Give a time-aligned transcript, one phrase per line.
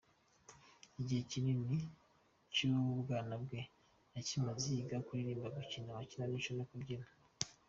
[0.99, 1.77] Igihe kinini
[2.53, 3.59] cy’ubwana bwe
[4.15, 7.07] yakimaze yiga kuririmba, gukina amakinamico no kubyina.